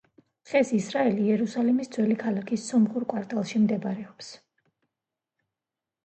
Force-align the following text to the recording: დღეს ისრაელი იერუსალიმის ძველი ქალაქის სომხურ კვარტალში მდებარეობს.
დღეს 0.49 0.69
ისრაელი 0.75 1.25
იერუსალიმის 1.25 1.91
ძველი 1.95 2.15
ქალაქის 2.23 2.63
სომხურ 2.71 3.05
კვარტალში 3.13 3.61
მდებარეობს. 3.65 4.31